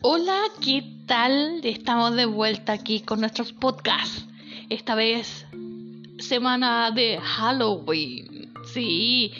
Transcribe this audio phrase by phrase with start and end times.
[0.00, 1.60] Hola, ¿qué tal?
[1.64, 4.28] Estamos de vuelta aquí con nuestros podcasts.
[4.68, 5.44] Esta vez,
[6.20, 8.52] semana de Halloween.
[8.72, 9.32] Sí,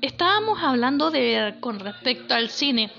[0.00, 2.90] estábamos hablando de con respecto al cine.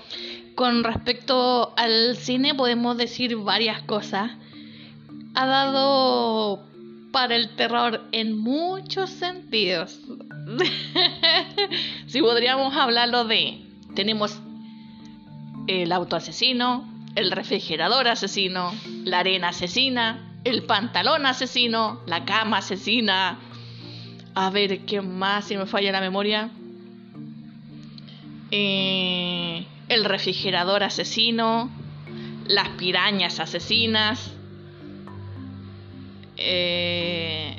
[0.54, 4.30] Con respecto al cine podemos decir varias cosas.
[5.34, 6.64] Ha dado
[7.12, 10.00] para el terror en muchos sentidos.
[12.06, 13.60] si podríamos hablarlo de
[13.94, 14.40] tenemos
[15.68, 18.72] el auto asesino, el refrigerador asesino,
[19.04, 23.38] la arena asesina, el pantalón asesino, la cama asesina.
[24.34, 26.50] A ver, ¿qué más si me falla la memoria?
[28.50, 31.70] Eh, el refrigerador asesino,
[32.46, 34.32] las pirañas asesinas.
[36.38, 37.58] Eh,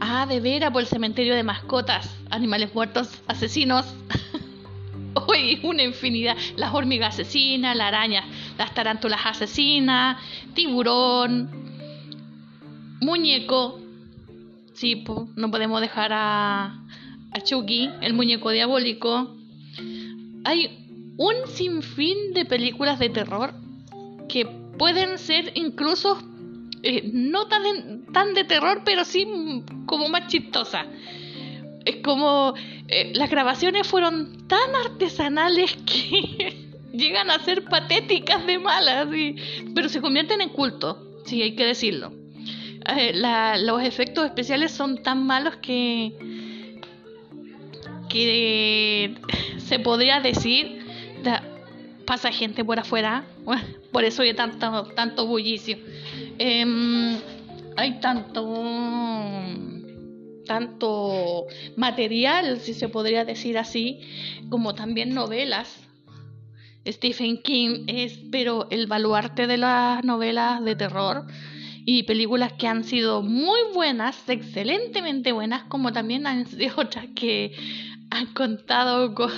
[0.00, 3.86] ah, de veras, por el cementerio de mascotas, animales muertos asesinos.
[5.28, 6.36] Uy, una infinidad.
[6.56, 8.24] Las hormigas asesinas, la araña,
[8.56, 10.20] las tarántulas asesinas,
[10.54, 11.50] tiburón,
[13.00, 13.80] muñeco.
[14.74, 15.04] Sí,
[15.36, 16.80] no podemos dejar a,
[17.32, 19.36] a Chucky, el muñeco diabólico.
[20.44, 23.54] Hay un sinfín de películas de terror
[24.28, 24.46] que
[24.78, 26.18] pueden ser incluso
[26.82, 29.26] eh, no tan, tan de terror, pero sí
[29.86, 30.86] como más chistosas.
[31.88, 32.52] Es como
[32.88, 39.08] eh, las grabaciones fueron tan artesanales que llegan a ser patéticas de malas,
[39.74, 42.12] pero se convierten en culto, sí, hay que decirlo.
[42.94, 43.14] Eh,
[43.62, 46.12] los efectos especiales son tan malos que
[48.10, 49.14] que
[49.56, 50.84] se podría decir
[52.04, 53.24] pasa gente por afuera
[53.92, 55.76] por eso hay tanto tanto bullicio
[56.38, 57.18] em,
[57.76, 58.42] hay tanto
[60.48, 61.46] tanto
[61.76, 64.00] material, si se podría decir así,
[64.48, 65.84] como también novelas.
[66.84, 71.26] Stephen King es, pero el baluarte de las novelas de terror
[71.84, 77.52] y películas que han sido muy buenas, excelentemente buenas, como también han sido otras que
[78.10, 79.30] han contado con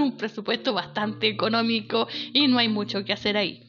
[0.00, 3.62] un presupuesto bastante económico y no hay mucho que hacer ahí.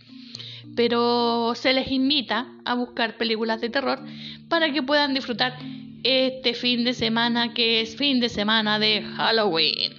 [0.75, 4.00] Pero se les invita a buscar películas de terror
[4.47, 5.57] para que puedan disfrutar
[6.03, 9.94] este fin de semana que es fin de semana de Halloween.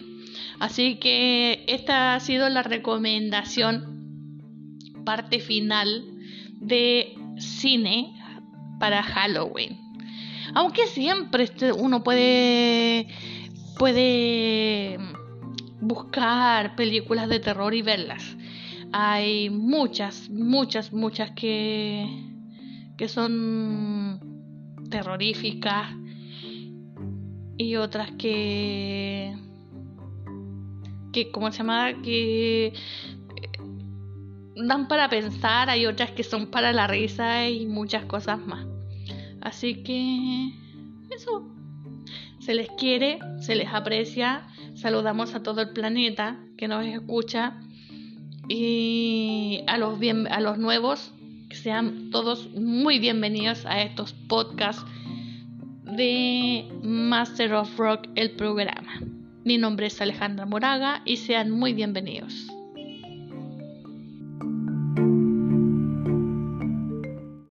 [0.61, 3.95] Así que esta ha sido la recomendación
[5.05, 6.05] parte final
[6.61, 8.13] de cine
[8.79, 9.79] para Halloween.
[10.55, 13.09] Aunque siempre este, uno puede
[13.79, 14.99] puede
[15.81, 18.37] buscar películas de terror y verlas.
[18.93, 22.07] Hay muchas, muchas, muchas que
[22.97, 24.34] que son
[24.95, 25.89] terroríficas
[27.57, 29.35] y otras que
[31.13, 32.73] que como se llama que
[34.55, 38.69] dan para pensar hay otras que son para la risa y muchas cosas más.
[39.41, 40.53] Así que
[41.11, 41.51] eso.
[42.39, 44.47] Se les quiere se les aprecia.
[44.77, 47.61] Saludamos a todo el planeta que nos escucha
[48.49, 51.13] y a los bien a los nuevos
[51.65, 54.85] sean todos muy bienvenidos a estos podcasts
[55.97, 59.01] de Master of Rock, el programa.
[59.45, 62.54] Mi nombre es Alejandra Moraga y sean muy bienvenidos.